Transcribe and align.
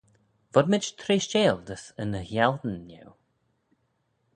Vodmayd 0.53 0.85
treishteil 1.01 1.57
dys 1.67 1.83
yn 2.01 2.11
ghialdyn 2.29 2.85
eu? 3.01 3.09